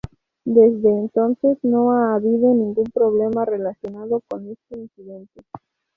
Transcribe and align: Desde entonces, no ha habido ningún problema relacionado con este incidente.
Desde 0.45 0.89
entonces, 0.89 1.59
no 1.61 1.91
ha 1.91 2.15
habido 2.15 2.51
ningún 2.55 2.85
problema 2.91 3.45
relacionado 3.45 4.23
con 4.27 4.49
este 4.49 4.75
incidente. 4.79 5.41